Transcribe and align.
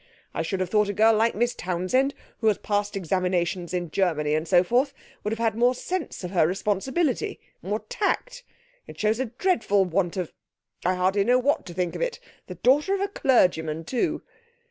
I 0.33 0.41
should 0.41 0.61
have 0.61 0.69
thought 0.71 0.89
a 0.89 0.93
girl 0.93 1.13
like 1.13 1.35
Miss 1.35 1.53
Townsend, 1.53 2.15
who 2.39 2.47
has 2.47 2.57
passed 2.57 2.97
examinations 2.97 3.71
in 3.71 3.91
Germany, 3.91 4.33
and 4.33 4.47
so 4.47 4.63
forth, 4.63 4.95
would 5.23 5.31
have 5.31 5.37
had 5.37 5.53
more 5.53 5.75
sense 5.75 6.23
of 6.23 6.31
her 6.31 6.47
responsibility 6.47 7.39
more 7.61 7.81
tact. 7.87 8.41
It 8.87 8.99
shows 8.99 9.19
a 9.19 9.25
dreadful 9.25 9.85
want 9.85 10.17
of 10.17 10.33
I 10.83 10.95
hardly 10.95 11.23
know 11.23 11.37
what 11.37 11.67
to 11.67 11.73
think 11.75 11.95
of 11.95 12.01
it 12.01 12.19
the 12.47 12.55
daughter 12.55 12.95
of 12.95 12.99
a 12.99 13.09
clergyman, 13.09 13.83
too!' 13.83 14.23